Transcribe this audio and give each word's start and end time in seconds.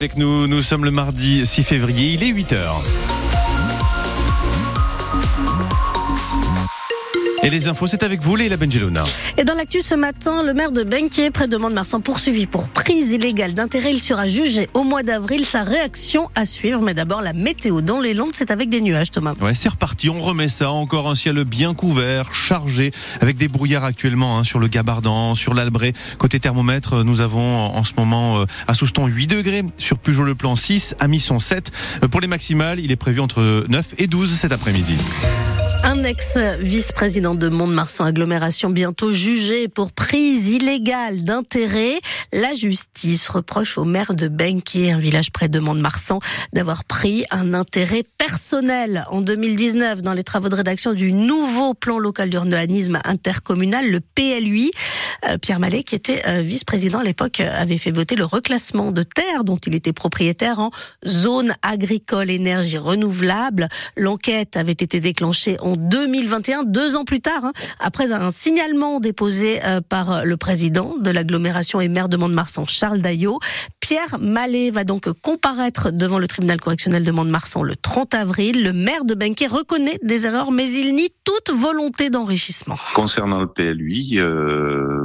Avec 0.00 0.16
nous, 0.16 0.46
nous 0.46 0.62
sommes 0.62 0.84
le 0.84 0.92
mardi 0.92 1.44
6 1.44 1.64
février, 1.64 2.12
il 2.12 2.22
est 2.22 2.28
8 2.28 2.52
Et 7.48 7.50
les 7.50 7.66
infos, 7.66 7.86
c'est 7.86 8.02
avec 8.02 8.20
vous, 8.20 8.36
Léla 8.36 8.58
Benjelona. 8.58 9.02
Et 9.38 9.44
dans 9.44 9.54
l'actu 9.54 9.80
ce 9.80 9.94
matin, 9.94 10.42
le 10.42 10.52
maire 10.52 10.70
de 10.70 10.82
Benquier, 10.82 11.30
près 11.30 11.48
de 11.48 11.56
Mont-de-Marsan, 11.56 12.02
poursuivi 12.02 12.44
pour 12.44 12.68
prise 12.68 13.12
illégale 13.12 13.54
d'intérêt. 13.54 13.90
Il 13.94 14.00
sera 14.00 14.26
jugé 14.26 14.68
au 14.74 14.82
mois 14.82 15.02
d'avril. 15.02 15.46
Sa 15.46 15.62
réaction 15.62 16.28
à 16.34 16.44
suivre. 16.44 16.82
Mais 16.82 16.92
d'abord, 16.92 17.22
la 17.22 17.32
météo 17.32 17.80
dans 17.80 18.02
les 18.02 18.12
Landes, 18.12 18.32
c'est 18.34 18.50
avec 18.50 18.68
des 18.68 18.82
nuages, 18.82 19.10
Thomas. 19.10 19.32
Ouais, 19.40 19.54
c'est 19.54 19.70
reparti. 19.70 20.10
On 20.10 20.18
remet 20.18 20.50
ça. 20.50 20.70
Encore 20.70 21.08
un 21.08 21.14
ciel 21.14 21.42
bien 21.44 21.72
couvert, 21.72 22.34
chargé, 22.34 22.92
avec 23.22 23.38
des 23.38 23.48
brouillards 23.48 23.84
actuellement 23.84 24.36
hein, 24.36 24.44
sur 24.44 24.58
le 24.58 24.68
Gabardan, 24.68 25.34
sur 25.34 25.54
l'Albret. 25.54 25.94
Côté 26.18 26.40
thermomètre, 26.40 27.02
nous 27.02 27.22
avons 27.22 27.74
en 27.74 27.82
ce 27.82 27.92
moment 27.96 28.40
euh, 28.40 28.44
à 28.66 28.74
Souston 28.74 29.06
8 29.06 29.26
degrés, 29.26 29.64
sur 29.78 29.96
Pujol-le-Plan 29.96 30.54
6, 30.54 30.96
à 31.00 31.08
Misson 31.08 31.38
7. 31.38 31.72
Euh, 32.02 32.08
pour 32.08 32.20
les 32.20 32.28
maximales, 32.28 32.78
il 32.78 32.92
est 32.92 32.96
prévu 32.96 33.20
entre 33.20 33.64
9 33.70 33.94
et 33.96 34.06
12 34.06 34.34
cet 34.34 34.52
après-midi. 34.52 34.96
Un 35.84 36.04
ex-vice-président 36.04 37.34
de 37.34 37.48
Mont-de-Marsan 37.48 38.04
agglomération 38.04 38.70
bientôt 38.70 39.12
jugé 39.12 39.68
pour 39.68 39.92
prise 39.92 40.50
illégale 40.50 41.22
d'intérêt. 41.22 42.00
La 42.32 42.52
justice 42.52 43.28
reproche 43.28 43.78
au 43.78 43.84
maire 43.84 44.14
de 44.14 44.28
Benquier, 44.28 44.92
un 44.92 44.98
village 44.98 45.30
près 45.30 45.48
de 45.48 45.58
Mont-de-Marsan, 45.58 46.18
d'avoir 46.52 46.84
pris 46.84 47.24
un 47.30 47.54
intérêt 47.54 48.04
personnel 48.18 49.06
en 49.10 49.20
2019 49.20 50.02
dans 50.02 50.14
les 50.14 50.24
travaux 50.24 50.48
de 50.48 50.54
rédaction 50.54 50.92
du 50.92 51.12
nouveau 51.12 51.74
plan 51.74 51.98
local 51.98 52.28
d'urbanisme 52.28 53.00
intercommunal, 53.04 53.90
le 53.90 54.00
PLUI. 54.00 54.70
Euh, 55.26 55.38
Pierre 55.38 55.58
Mallet, 55.58 55.82
qui 55.82 55.94
était 55.94 56.22
euh, 56.26 56.42
vice-président 56.42 56.98
à 56.98 57.04
l'époque, 57.04 57.40
avait 57.40 57.78
fait 57.78 57.90
voter 57.90 58.16
le 58.16 58.24
reclassement 58.24 58.92
de 58.92 59.02
terres 59.02 59.44
dont 59.44 59.56
il 59.56 59.74
était 59.74 59.92
propriétaire 59.92 60.58
en 60.58 60.70
zone 61.06 61.54
agricole 61.62 62.30
énergie 62.30 62.78
renouvelable. 62.78 63.68
L'enquête 63.96 64.56
avait 64.56 64.72
été 64.72 65.00
déclenchée 65.00 65.56
en 65.60 65.76
2021, 65.76 66.64
deux 66.64 66.96
ans 66.96 67.04
plus 67.04 67.20
tard, 67.20 67.44
hein, 67.44 67.52
après 67.80 68.12
un 68.12 68.30
signalement 68.30 69.00
déposé 69.00 69.60
euh, 69.64 69.80
par 69.80 70.24
le 70.24 70.36
président 70.36 70.96
de 70.98 71.10
l'agglomération 71.10 71.80
et 71.80 71.88
maire 71.88 72.08
de 72.08 72.16
Mont-de-Marsan, 72.16 72.66
Charles 72.66 73.00
Daillot. 73.00 73.38
Pierre 73.80 74.18
Mallet 74.20 74.70
va 74.70 74.84
donc 74.84 75.10
comparaître 75.22 75.90
devant 75.90 76.18
le 76.18 76.26
tribunal 76.26 76.60
correctionnel 76.60 77.04
de 77.04 77.10
Mont-de-Marsan 77.10 77.62
le 77.62 77.76
30 77.76 78.14
avril. 78.14 78.62
Le 78.62 78.72
maire 78.72 79.04
de 79.04 79.14
Benquet 79.14 79.46
reconnaît 79.46 79.98
des 80.02 80.26
erreurs, 80.26 80.50
mais 80.50 80.70
il 80.70 80.94
nie 80.94 81.10
toute 81.24 81.54
volonté 81.54 82.10
d'enrichissement. 82.10 82.76
Concernant 82.94 83.38
le 83.38 83.46
PLUI, 83.46 84.18
euh, 84.18 84.97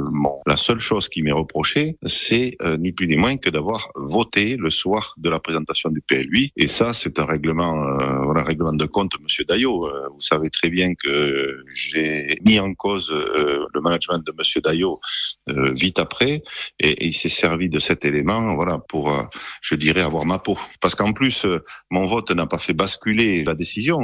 la 0.46 0.56
seule 0.56 0.78
chose 0.78 1.08
qui 1.08 1.22
m'est 1.22 1.32
reprochée, 1.32 1.96
c'est 2.04 2.56
euh, 2.62 2.76
ni 2.76 2.92
plus 2.92 3.06
ni 3.06 3.16
moins 3.16 3.36
que 3.36 3.50
d'avoir 3.50 3.90
voté 3.94 4.56
le 4.56 4.70
soir 4.70 5.14
de 5.18 5.30
la 5.30 5.40
présentation 5.40 5.90
du 5.90 6.00
PLUI. 6.00 6.52
Et 6.56 6.66
ça, 6.66 6.92
c'est 6.92 7.18
un 7.18 7.24
règlement, 7.24 7.84
euh, 7.84 8.24
voilà, 8.24 8.42
règlement 8.42 8.72
de 8.72 8.86
compte, 8.86 9.12
Monsieur 9.22 9.44
Daillot. 9.44 9.86
Euh, 9.86 10.08
vous 10.12 10.20
savez 10.20 10.50
très 10.50 10.70
bien 10.70 10.94
que 10.94 11.64
j'ai 11.72 12.38
mis 12.44 12.58
en 12.58 12.74
cause 12.74 13.12
le 13.12 13.80
management 13.80 14.24
de 14.24 14.32
Monsieur 14.38 14.60
Daillot 14.60 14.98
vite 15.46 15.98
après, 15.98 16.42
et, 16.78 17.06
il 17.06 17.14
s'est 17.14 17.28
servi 17.28 17.68
de 17.68 17.78
cet 17.78 18.04
élément, 18.04 18.54
voilà, 18.54 18.78
pour, 18.78 19.12
je 19.60 19.74
dirais, 19.74 20.00
avoir 20.00 20.24
ma 20.24 20.38
peau. 20.38 20.58
Parce 20.80 20.94
qu'en 20.94 21.12
plus, 21.12 21.46
mon 21.90 22.06
vote 22.06 22.30
n'a 22.30 22.46
pas 22.46 22.58
fait 22.58 22.74
basculer 22.74 23.44
la 23.44 23.54
décision. 23.54 24.00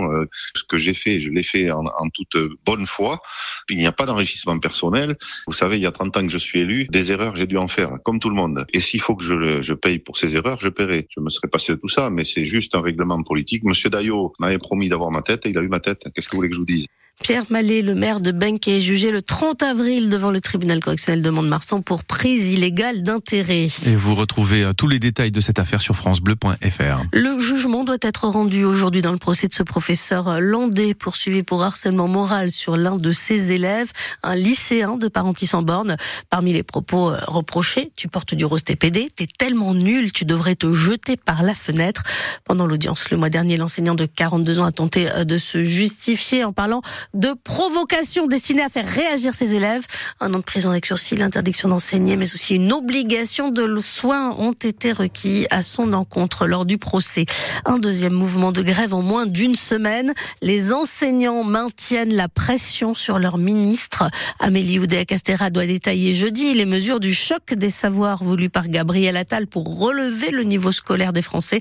Ce 0.55 0.65
que 0.65 0.79
j'ai 0.79 0.95
fait, 0.95 1.21
je 1.21 1.31
l'ai 1.31 1.43
fait 1.43 1.71
en, 1.71 1.85
en 1.85 2.09
toute 2.13 2.37
bonne 2.65 2.87
foi. 2.87 3.21
Il 3.69 3.79
n'y 3.79 3.87
a 3.87 3.93
pas 3.93 4.07
d'enrichissement 4.07 4.59
personnel. 4.59 5.17
Vous 5.47 5.53
savez, 5.53 5.80
il 5.81 5.85
y 5.85 5.87
a 5.87 5.93
30 5.93 6.17
ans 6.17 6.23
que 6.23 6.29
je 6.29 6.39
suis 6.39 6.61
élu, 6.61 6.87
des 6.91 7.11
erreurs, 7.11 7.37
j'ai 7.37 7.47
dû 7.47 7.57
en 7.57 7.69
faire, 7.69 7.99
comme 8.05 8.19
tout 8.19 8.29
le 8.29 8.35
monde. 8.35 8.67
Et 8.73 8.81
s'il 8.81 9.01
faut 9.01 9.17
que 9.17 9.25
je, 9.25 9.61
je 9.61 9.75
paye 9.75 9.99
pour 9.99 10.17
ces 10.17 10.37
erreurs, 10.37 10.59
je 10.61 10.69
paierai. 10.69 11.07
Je 11.09 11.21
me 11.21 11.31
serais 11.31 11.49
passé 11.49 11.73
de 11.73 11.79
tout 11.79 11.89
ça, 11.89 12.11
mais 12.11 12.25
c'est 12.25 12.45
juste 12.45 12.75
un 12.75 12.83
règlement 12.83 13.23
politique. 13.23 13.65
Monsieur 13.65 13.91
Daillot 13.91 14.33
m'avait 14.39 14.59
promis 14.59 14.89
d'avoir 14.89 15.11
ma 15.11 15.23
tête 15.23 15.47
et 15.47 15.51
il 15.51 15.59
a 15.59 15.63
eu 15.63 15.69
ma 15.69 15.81
tête. 15.81 16.05
Qu'est-ce 16.15 16.27
que 16.27 16.33
vous 16.33 16.39
voulez 16.39 16.51
que 16.51 16.55
je 16.55 16.61
vous 16.61 16.67
dise? 16.67 16.87
Pierre 17.23 17.45
Mallet, 17.51 17.83
le 17.83 17.95
maire 17.95 18.21
de 18.21 18.33
Benquet, 18.33 18.79
est 18.79 18.81
jugé 18.81 19.11
le 19.11 19.21
30 19.21 19.63
avril 19.63 20.09
devant 20.09 20.31
le 20.31 20.41
tribunal 20.41 20.81
correctionnel 20.81 21.23
de 21.23 21.29
Mont-de-Marsan 21.29 21.83
pour 21.83 22.03
prise 22.03 22.51
illégale 22.51 23.03
d'intérêt. 23.03 23.67
Et 23.85 23.95
vous 23.95 24.15
retrouvez 24.15 24.65
euh, 24.65 24.73
tous 24.73 24.89
les 24.89 24.99
détails 24.99 25.31
de 25.31 25.41
cette 25.41 25.59
affaire 25.59 25.83
sur 25.83 25.95
francebleu.fr. 25.95 27.05
Le 27.13 27.39
jugement 27.39 27.85
doit 27.85 27.99
être 28.01 28.27
rendu 28.27 28.65
aujourd'hui 28.65 29.03
dans 29.03 29.13
le 29.13 29.19
procès 29.19 29.49
de 29.49 29.55
ce 29.55 29.63
professeur 29.63 30.41
landais 30.41 30.95
poursuivi 30.95 31.43
pour 31.43 31.63
harcèlement 31.63 32.09
moral 32.09 32.51
sur 32.51 32.79
l'un 32.79 32.97
de 32.97 33.13
ses 33.13 33.53
élèves, 33.53 33.93
un 34.23 34.35
lycéen 34.35 34.97
de 34.97 35.07
Parentis 35.09 35.51
en 35.53 35.61
borne. 35.61 35.99
Parmi 36.31 36.55
les 36.55 36.63
propos 36.63 37.11
euh, 37.11 37.19
reprochés, 37.27 37.93
tu 37.97 38.09
portes 38.09 38.35
du 38.35 38.47
rose 38.47 38.65
TPD, 38.65 39.11
t'es 39.15 39.27
tellement 39.27 39.75
nul, 39.75 40.11
tu 40.13 40.25
devrais 40.25 40.55
te 40.55 40.73
jeter 40.73 41.19
par 41.19 41.43
la 41.43 41.55
fenêtre. 41.55 42.03
Pendant 42.47 42.67
l'audience 42.67 43.11
le 43.11 43.19
mois 43.19 43.29
dernier, 43.29 43.59
l'enseignant 43.59 43.95
de 43.95 44.07
42 44.07 44.61
ans 44.61 44.65
a 44.65 44.73
tenté 44.73 45.11
euh, 45.11 45.25
de 45.25 45.37
se 45.37 45.63
justifier 45.63 46.45
en 46.45 46.55
parlant 46.55 46.81
de 47.15 47.35
provocation 47.45 48.27
destinée 48.27 48.63
à 48.63 48.69
faire 48.69 48.87
réagir 48.87 49.35
ses 49.35 49.55
élèves. 49.55 49.85
Un 50.21 50.33
an 50.35 50.39
de 50.39 50.45
prison 50.45 50.71
avec 50.71 50.87
sursis, 50.87 51.17
l'interdiction 51.17 51.69
d'enseigner, 51.69 52.17
mais 52.17 52.33
aussi 52.33 52.55
une 52.55 52.73
obligation 52.73 53.51
de 53.51 53.81
soins 53.81 54.37
ont 54.39 54.53
été 54.53 54.93
requis 54.93 55.47
à 55.51 55.63
son 55.63 55.93
encontre 55.93 56.47
lors 56.47 56.67
du 56.67 56.79
procès. 56.79 57.25
Un 57.65 57.79
deuxième 57.79 58.13
mouvement 58.13 58.53
de 58.53 58.63
grève 58.63 58.95
en 58.95 59.03
moins 59.03 59.27
d'une 59.27 59.57
semaine. 59.57 60.13
Les 60.43 60.73
enseignants 60.73 61.45
maintiennent 61.45 62.15
la 62.15 62.29
pression 62.29 62.95
sur 62.95 63.19
leur 63.19 63.39
ministre. 63.39 64.05
Amélie 64.39 64.79
Oudéa-Castéra 64.79 65.51
doit 65.51 65.67
détailler 65.67 66.15
jeudi 66.15 66.55
les 66.55 66.67
mesures 66.67 67.01
du 67.01 67.15
choc 67.15 67.55
des 67.55 67.71
savoirs 67.71 68.23
voulu 68.23 68.51
par 68.51 68.69
Gabriel 68.69 69.17
Attal 69.17 69.47
pour 69.47 69.79
relever 69.79 70.31
le 70.31 70.43
niveau 70.43 70.73
scolaire 70.73 71.13
des 71.13 71.23
Français. 71.23 71.61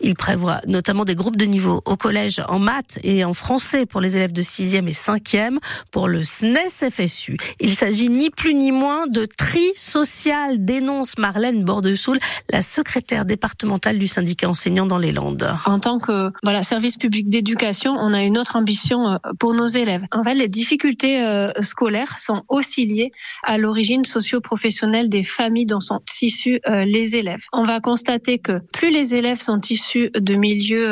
Il 0.00 0.14
prévoit 0.14 0.60
notamment 0.66 1.04
des 1.04 1.14
groupes 1.14 1.36
de 1.36 1.46
niveau 1.46 1.82
au 1.84 1.96
collège 1.96 2.42
en 2.48 2.58
maths 2.58 2.98
et 3.02 3.24
en 3.24 3.34
français 3.34 3.86
pour 3.86 4.00
les 4.00 4.16
élèves 4.16 4.32
de 4.32 4.42
6e 4.42 4.85
et 4.88 4.92
5e. 4.92 5.58
Pour 5.90 6.08
le 6.08 6.24
SNES 6.24 6.90
FSU, 6.90 7.36
il 7.60 7.74
s'agit 7.74 8.08
ni 8.08 8.30
plus 8.30 8.54
ni 8.54 8.72
moins 8.72 9.06
de 9.06 9.24
tri 9.24 9.72
social, 9.74 10.64
dénonce 10.64 11.18
Marlène 11.18 11.64
Bordesoul, 11.64 12.18
la 12.50 12.62
secrétaire 12.62 13.24
départementale 13.24 13.98
du 13.98 14.06
syndicat 14.06 14.48
enseignant 14.48 14.86
dans 14.86 14.98
les 14.98 15.12
Landes. 15.12 15.48
En 15.64 15.78
tant 15.78 15.98
que 15.98 16.30
voilà 16.42 16.62
service 16.62 16.96
public 16.96 17.28
d'éducation, 17.28 17.96
on 17.98 18.12
a 18.12 18.22
une 18.22 18.38
autre 18.38 18.56
ambition 18.56 19.08
euh, 19.08 19.16
pour 19.38 19.54
nos 19.54 19.66
élèves. 19.66 20.02
En 20.12 20.22
fait, 20.22 20.34
les 20.34 20.48
difficultés 20.48 21.24
euh, 21.24 21.50
scolaires 21.60 22.18
sont 22.18 22.42
aussi 22.48 22.86
liées 22.86 23.12
à 23.44 23.58
l'origine 23.58 24.04
socio-professionnelle 24.04 25.08
des 25.08 25.22
familles 25.22 25.66
dont 25.66 25.80
sont 25.80 26.00
issus 26.22 26.60
euh, 26.68 26.84
les 26.84 27.16
élèves. 27.16 27.44
On 27.52 27.62
va 27.62 27.80
constater 27.80 28.38
que 28.38 28.60
plus 28.72 28.90
les 28.90 29.14
élèves 29.14 29.40
sont 29.40 29.60
issus 29.70 30.10
de 30.14 30.34
milieux 30.34 30.86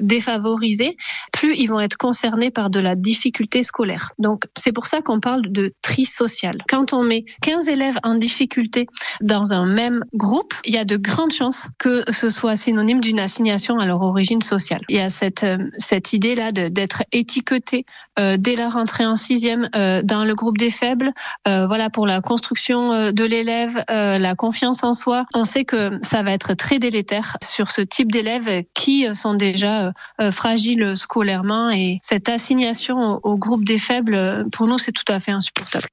défavorisés, 0.00 0.96
plus 1.32 1.54
ils 1.56 1.66
vont 1.66 1.80
être 1.80 1.96
concernés 1.96 2.50
par 2.50 2.70
de 2.70 2.80
la 2.80 2.94
difficulté 2.94 3.29
scolaire. 3.62 4.12
Donc, 4.18 4.44
c'est 4.56 4.72
pour 4.72 4.86
ça 4.86 5.00
qu'on 5.00 5.20
parle 5.20 5.42
de 5.50 5.72
tri 5.82 6.04
social. 6.04 6.56
Quand 6.68 6.92
on 6.92 7.02
met 7.02 7.24
15 7.42 7.68
élèves 7.68 7.98
en 8.02 8.14
difficulté 8.14 8.86
dans 9.20 9.52
un 9.52 9.66
même 9.66 10.04
groupe, 10.14 10.54
il 10.64 10.74
y 10.74 10.78
a 10.78 10.84
de 10.84 10.96
grandes 10.96 11.32
chances 11.32 11.68
que 11.78 12.04
ce 12.10 12.28
soit 12.28 12.56
synonyme 12.56 13.00
d'une 13.00 13.20
assignation 13.20 13.78
à 13.78 13.86
leur 13.86 14.02
origine 14.02 14.42
sociale. 14.42 14.80
Il 14.88 14.96
y 14.96 15.00
a 15.00 15.08
cette, 15.08 15.44
euh, 15.44 15.58
cette 15.78 16.12
idée-là 16.12 16.52
d'être 16.52 17.02
étiqueté 17.12 17.84
euh, 18.18 18.36
dès 18.38 18.56
la 18.56 18.68
rentrée 18.68 19.06
en 19.06 19.16
sixième 19.16 19.68
euh, 19.74 20.02
dans 20.02 20.24
le 20.24 20.34
groupe 20.34 20.58
des 20.58 20.70
faibles, 20.70 21.12
voilà 21.46 21.90
pour 21.90 22.06
la 22.06 22.20
construction 22.20 23.10
de 23.12 23.24
l'élève, 23.24 23.82
la 23.88 24.34
confiance 24.34 24.84
en 24.84 24.94
soi. 24.94 25.24
On 25.34 25.44
sait 25.44 25.64
que 25.64 25.98
ça 26.02 26.22
va 26.22 26.32
être 26.32 26.54
très 26.54 26.78
délétère 26.78 27.36
sur 27.42 27.70
ce 27.70 27.80
type 27.80 28.12
d'élèves 28.12 28.64
qui 28.74 29.06
sont 29.14 29.34
déjà 29.34 29.92
fragiles 30.30 30.96
scolairement 30.96 31.70
et 31.70 31.98
cette 32.02 32.28
assignation 32.28 33.09
au, 33.22 33.36
groupe 33.36 33.64
des 33.64 33.78
faibles, 33.78 34.14
euh, 34.14 34.44
pour 34.50 34.66
nous, 34.66 34.78
c'est 34.78 34.92
tout 34.92 35.04
à 35.08 35.20
fait 35.20 35.32
insupportable. 35.32 35.86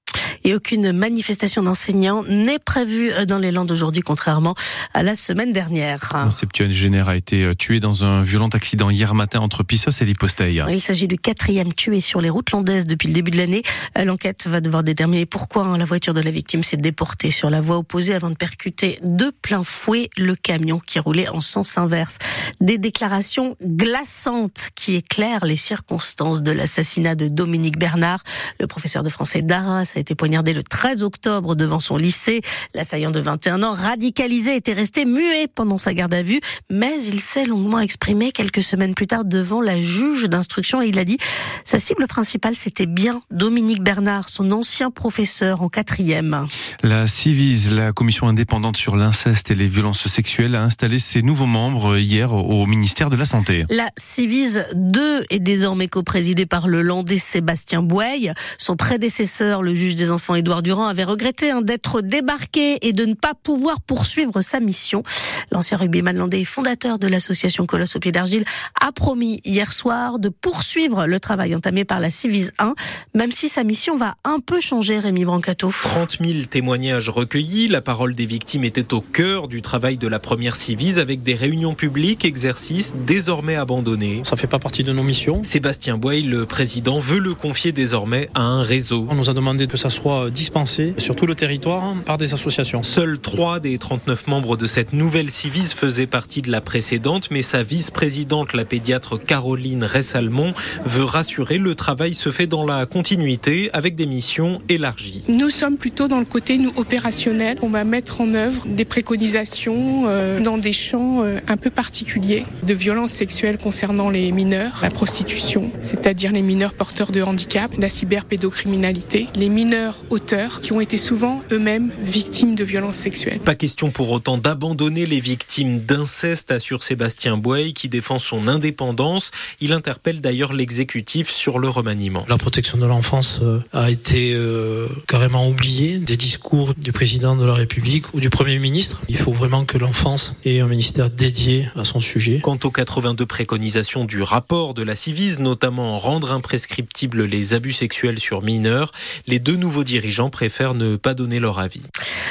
Et 0.47 0.55
aucune 0.55 0.93
manifestation 0.93 1.61
d'enseignants 1.61 2.23
n'est 2.23 2.57
prévue 2.57 3.11
dans 3.25 3.37
les 3.37 3.51
Landes 3.51 3.69
aujourd'hui, 3.69 4.01
contrairement 4.01 4.55
à 4.93 5.03
la 5.03 5.13
semaine 5.13 5.51
dernière. 5.51 6.15
Un 6.15 6.31
septuagénaire 6.31 7.09
a 7.09 7.17
été 7.17 7.43
euh, 7.43 7.53
tué 7.53 7.81
dans 7.81 8.05
un 8.05 8.23
violent 8.23 8.47
accident 8.47 8.89
hier 8.89 9.13
matin 9.13 9.41
entre 9.41 9.63
Pissos 9.63 10.01
et 10.01 10.05
Liposteil. 10.05 10.63
Il 10.69 10.79
s'agit 10.79 11.09
du 11.09 11.17
quatrième 11.17 11.73
tué 11.73 11.99
sur 11.99 12.21
les 12.21 12.29
routes 12.29 12.51
landaises 12.51 12.87
depuis 12.87 13.09
le 13.09 13.13
début 13.13 13.31
de 13.31 13.35
l'année. 13.35 13.61
Euh, 13.97 14.05
L'enquête 14.05 14.47
va 14.47 14.61
devoir 14.61 14.83
déterminer 14.83 15.25
pourquoi 15.25 15.65
hein, 15.65 15.77
la 15.77 15.83
voiture 15.83 16.13
de 16.13 16.21
la 16.21 16.31
victime 16.31 16.63
s'est 16.63 16.77
déportée 16.77 17.29
sur 17.29 17.49
la 17.49 17.59
voie 17.59 17.75
opposée 17.75 18.13
avant 18.13 18.29
de 18.29 18.37
percuter 18.37 18.99
de 19.03 19.33
plein 19.41 19.65
fouet 19.65 20.09
le 20.15 20.37
camion 20.37 20.79
qui 20.79 20.99
roulait 20.99 21.27
en 21.27 21.41
sens 21.41 21.77
inverse. 21.77 22.19
Des 22.61 22.77
déclarations 22.77 23.57
glaçantes 23.61 24.69
qui 24.75 24.95
éclairent 24.95 25.43
les 25.43 25.57
circonstances 25.57 26.41
de 26.41 26.51
l'assassinat 26.51 27.15
de 27.15 27.27
Dominique 27.27 27.77
Bernard. 27.77 28.23
Le 28.61 28.67
professeur 28.67 29.03
de 29.03 29.09
français 29.09 29.41
d'Arras 29.41 29.91
a 29.93 29.99
été 29.99 30.15
poignardé 30.15 30.36
poignardé 30.37 30.53
le 30.53 30.61
13 30.61 31.01
octobre 31.01 31.55
devant 31.55 31.79
son 31.79 31.97
lycée. 31.97 32.41
L'assaillant 32.75 33.09
de 33.09 33.19
21 33.19 33.63
ans, 33.63 33.73
radicalisé, 33.73 34.55
était 34.55 34.73
resté 34.73 35.05
muet 35.05 35.47
pendant 35.47 35.79
sa 35.79 35.95
garde 35.95 36.13
à 36.13 36.21
vue, 36.21 36.41
mais 36.69 37.03
il 37.05 37.19
s'est 37.19 37.45
longuement 37.45 37.79
exprimé 37.79 38.31
quelques 38.31 38.61
semaines 38.61 38.93
plus 38.93 39.07
tard 39.07 39.25
devant 39.25 39.61
la 39.61 39.81
juge 39.81 40.25
d'instruction 40.25 40.79
et 40.83 40.89
il 40.89 40.99
a 40.99 41.05
dit 41.05 41.17
sa 41.63 41.79
cible 41.79 42.05
principale 42.05 42.55
c'était 42.55 42.85
bien 42.85 43.19
Dominique 43.31 43.81
Bernard, 43.81 44.29
son 44.29 44.51
ancien 44.51 44.91
professeur 44.91 45.63
en 45.63 45.69
quatrième. 45.69 46.45
La 46.83 47.07
CIVIS, 47.07 47.69
la 47.71 47.91
commission 47.91 48.27
indépendante 48.27 48.77
sur 48.77 48.95
l'inceste 48.95 49.49
et 49.49 49.55
les 49.55 49.67
violences 49.67 50.07
sexuelles, 50.07 50.53
a 50.53 50.61
installé 50.61 50.99
ses 50.99 51.23
nouveaux 51.23 51.47
membres 51.47 51.97
hier 51.97 52.31
au 52.31 52.67
ministère 52.67 53.09
de 53.09 53.15
la 53.15 53.25
Santé. 53.25 53.65
La 53.71 53.89
CIVIS 53.97 54.59
2 54.75 55.25
est 55.31 55.39
désormais 55.39 55.87
coprésidée 55.87 56.45
par 56.45 56.67
le 56.67 56.83
Landais 56.83 57.17
Sébastien 57.17 57.81
Boueil. 57.81 58.33
Son 58.59 58.75
prédécesseur, 58.75 59.63
le 59.63 59.73
juge 59.73 59.95
des 59.95 60.11
enfants 60.17 60.33
Édouard 60.33 60.63
Durand, 60.63 60.87
avait 60.87 61.03
regretté 61.03 61.51
hein, 61.51 61.61
d'être 61.61 62.01
débarqué 62.01 62.79
et 62.81 62.91
de 62.91 63.05
ne 63.05 63.13
pas 63.13 63.35
pouvoir 63.35 63.81
poursuivre 63.81 64.41
sa 64.41 64.59
mission. 64.59 65.03
L'ancien 65.51 65.77
rugbyman 65.77 66.17
landais 66.17 66.43
fondateur 66.43 66.97
de 66.97 67.05
l'association 67.05 67.67
Colosse 67.67 67.95
au 67.95 67.99
pied 67.99 68.11
d'argile 68.11 68.45
a 68.81 68.91
promis 68.91 69.41
hier 69.45 69.71
soir 69.71 70.17
de 70.17 70.29
poursuivre 70.29 71.05
le 71.05 71.19
travail 71.19 71.53
entamé 71.53 71.85
par 71.85 71.99
la 71.99 72.09
Civis 72.09 72.49
1, 72.57 72.73
même 73.13 73.31
si 73.31 73.47
sa 73.47 73.63
mission 73.63 73.95
va 73.95 74.15
un 74.23 74.39
peu 74.39 74.59
changer, 74.59 74.97
Rémi 74.97 75.23
Brancato. 75.23 75.69
30 75.69 76.17
000 76.19 76.45
témoignages 76.49 77.09
recueillis, 77.09 77.67
la 77.67 77.81
parole 77.81 78.15
des 78.15 78.25
victimes 78.25 78.63
était 78.63 78.95
au 78.95 79.01
cœur 79.01 79.47
du 79.47 79.61
travail 79.61 79.97
de 79.97 80.07
la 80.07 80.17
première 80.17 80.55
Civis 80.55 80.97
avec 80.97 81.21
des 81.21 81.35
réunions 81.35 81.75
publiques, 81.75 82.25
exercices 82.25 82.95
désormais 83.05 83.55
abandonnés. 83.55 84.21
Ça 84.23 84.35
fait 84.35 84.47
pas 84.47 84.57
partie 84.57 84.83
de 84.83 84.93
nos 84.93 85.03
missions. 85.03 85.43
Sébastien 85.43 85.99
Boy, 85.99 86.23
le 86.23 86.47
président, 86.47 86.99
veut 86.99 87.19
le 87.19 87.35
confier 87.35 87.71
désormais 87.71 88.29
à 88.33 88.41
un 88.41 88.63
réseau. 88.63 89.05
On 89.09 89.15
nous 89.15 89.29
a 89.29 89.33
demandé 89.33 89.67
que 89.67 89.77
ça 89.77 89.89
soit 89.89 90.06
dispensé 90.31 90.93
sur 90.97 91.15
tout 91.15 91.25
le 91.25 91.35
territoire 91.35 91.95
par 92.05 92.17
des 92.17 92.33
associations. 92.33 92.83
Seuls 92.83 93.19
3 93.19 93.59
des 93.59 93.77
39 93.77 94.27
membres 94.27 94.57
de 94.57 94.65
cette 94.65 94.93
nouvelle 94.93 95.29
Civis 95.29 95.73
faisaient 95.73 96.07
partie 96.07 96.41
de 96.41 96.51
la 96.51 96.61
précédente, 96.61 97.29
mais 97.31 97.41
sa 97.41 97.63
vice-présidente, 97.63 98.53
la 98.53 98.65
pédiatre 98.65 99.17
Caroline 99.17 99.83
Ressalmont, 99.83 100.53
veut 100.85 101.03
rassurer 101.03 101.57
le 101.57 101.75
travail 101.75 102.13
se 102.13 102.31
fait 102.31 102.47
dans 102.47 102.65
la 102.65 102.85
continuité 102.85 103.69
avec 103.73 103.95
des 103.95 104.05
missions 104.05 104.61
élargies. 104.69 105.23
Nous 105.27 105.49
sommes 105.49 105.77
plutôt 105.77 106.07
dans 106.07 106.19
le 106.19 106.25
côté 106.25 106.57
nous 106.57 106.71
opérationnel. 106.75 107.57
On 107.61 107.69
va 107.69 107.83
mettre 107.83 108.21
en 108.21 108.33
œuvre 108.33 108.65
des 108.67 108.85
préconisations 108.85 110.03
euh, 110.07 110.39
dans 110.39 110.57
des 110.57 110.73
champs 110.73 111.23
euh, 111.23 111.39
un 111.47 111.57
peu 111.57 111.69
particuliers 111.69 112.45
de 112.63 112.73
violences 112.73 113.11
sexuelles 113.11 113.57
concernant 113.57 114.09
les 114.09 114.31
mineurs, 114.31 114.79
la 114.81 114.89
prostitution, 114.89 115.71
c'est-à-dire 115.81 116.31
les 116.31 116.41
mineurs 116.41 116.73
porteurs 116.73 117.11
de 117.11 117.21
handicap, 117.21 117.71
la 117.77 117.89
cyberpédocriminalité, 117.89 119.27
les 119.35 119.49
mineurs 119.49 119.96
auteurs 120.09 120.61
qui 120.61 120.73
ont 120.73 120.81
été 120.81 120.97
souvent 120.97 121.41
eux-mêmes 121.51 121.91
victimes 121.99 122.55
de 122.55 122.63
violences 122.63 122.97
sexuelles. 122.97 123.39
Pas 123.39 123.55
question 123.55 123.91
pour 123.91 124.11
autant 124.11 124.37
d'abandonner 124.37 125.05
les 125.05 125.19
victimes 125.19 125.79
d'inceste, 125.79 126.51
assure 126.51 126.83
Sébastien 126.83 127.37
Boy, 127.37 127.73
qui 127.73 127.89
défend 127.89 128.19
son 128.19 128.47
indépendance. 128.47 129.31
Il 129.61 129.73
interpelle 129.73 130.21
d'ailleurs 130.21 130.53
l'exécutif 130.53 131.29
sur 131.29 131.59
le 131.59 131.69
remaniement. 131.69 132.25
La 132.27 132.37
protection 132.37 132.77
de 132.77 132.85
l'enfance 132.85 133.39
euh, 133.41 133.59
a 133.73 133.89
été 133.89 134.33
euh, 134.33 134.87
carrément 135.07 135.47
oubliée 135.47 135.97
des 135.97 136.17
discours 136.17 136.73
du 136.75 136.91
président 136.91 137.35
de 137.35 137.45
la 137.45 137.53
République 137.53 138.13
ou 138.13 138.19
du 138.19 138.29
Premier 138.29 138.59
ministre. 138.59 139.01
Il 139.09 139.17
faut 139.17 139.31
vraiment 139.31 139.65
que 139.65 139.77
l'enfance 139.77 140.35
ait 140.45 140.59
un 140.59 140.67
ministère 140.67 141.09
dédié 141.09 141.69
à 141.75 141.83
son 141.83 141.99
sujet. 141.99 142.39
Quant 142.41 142.59
aux 142.63 142.71
82 142.71 143.25
préconisations 143.25 144.05
du 144.05 144.21
rapport 144.21 144.73
de 144.73 144.83
la 144.83 144.95
Civise, 144.95 145.39
notamment 145.39 145.97
rendre 145.97 146.31
imprescriptibles 146.31 147.23
les 147.23 147.53
abus 147.53 147.73
sexuels 147.73 148.19
sur 148.19 148.41
mineurs, 148.41 148.91
les 149.27 149.39
deux 149.39 149.55
nouveaux 149.55 149.83
dirigeants 149.87 150.29
préfèrent 150.29 150.75
ne 150.75 150.97
pas 150.97 151.15
donner 151.15 151.39
leur 151.39 151.57
avis. 151.57 151.81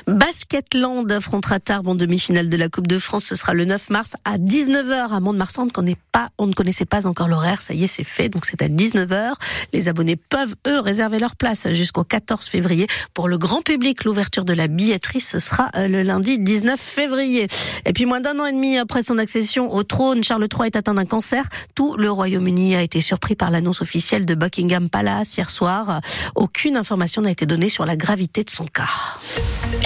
Basketland 0.06 1.10
affrontera 1.10 1.58
Tarbes 1.58 1.88
en 1.88 1.96
demi-finale 1.96 2.48
de 2.48 2.56
la 2.56 2.68
Coupe 2.68 2.86
de 2.86 2.98
France. 3.00 3.24
Ce 3.24 3.34
sera 3.34 3.54
le 3.54 3.64
9 3.64 3.90
mars 3.90 4.14
à 4.24 4.38
19h 4.38 5.10
à 5.10 5.18
Mont-de-Marsan. 5.18 5.66
On, 5.76 5.84
pas, 6.12 6.28
on 6.38 6.46
ne 6.46 6.52
connaissait 6.52 6.84
pas 6.84 7.08
encore 7.08 7.26
l'horaire. 7.26 7.60
Ça 7.60 7.74
y 7.74 7.82
est, 7.82 7.88
c'est 7.88 8.04
fait. 8.04 8.28
Donc 8.28 8.44
c'est 8.44 8.62
à 8.62 8.68
19h. 8.68 9.32
Les 9.72 9.88
abonnés 9.88 10.14
peuvent, 10.16 10.54
eux, 10.68 10.78
réserver 10.78 11.18
leur 11.18 11.34
place 11.34 11.66
jusqu'au 11.72 12.04
14 12.04 12.46
février. 12.46 12.86
Pour 13.14 13.26
le 13.26 13.38
grand 13.38 13.62
public, 13.62 14.04
l'ouverture 14.04 14.44
de 14.44 14.52
la 14.52 14.68
billetterie, 14.68 15.20
ce 15.20 15.38
sera 15.38 15.70
euh, 15.74 15.88
le 15.88 16.02
lundi 16.02 16.38
19 16.38 16.78
février. 16.78 17.48
Et 17.84 17.92
puis 17.92 18.04
moins 18.04 18.20
d'un 18.20 18.38
an 18.38 18.46
et 18.46 18.52
demi 18.52 18.78
après 18.78 19.02
son 19.02 19.18
accession 19.18 19.74
au 19.74 19.82
trône, 19.82 20.22
Charles 20.22 20.46
III 20.52 20.66
est 20.66 20.76
atteint 20.76 20.94
d'un 20.94 21.06
cancer. 21.06 21.44
Tout 21.74 21.96
le 21.96 22.10
Royaume-Uni 22.10 22.76
a 22.76 22.82
été 22.82 23.00
surpris 23.00 23.34
par 23.34 23.50
l'annonce 23.50 23.80
officielle 23.80 24.26
de 24.26 24.34
Buckingham 24.34 24.88
Palace 24.88 25.36
hier 25.36 25.50
soir. 25.50 26.00
Aucune 26.34 26.76
information 26.76 27.22
n'a 27.22 27.30
été 27.30 27.45
donnée 27.46 27.68
sur 27.68 27.86
la 27.86 27.96
gravité 27.96 28.42
de 28.42 28.50
son 28.50 28.66
cas. 28.66 28.88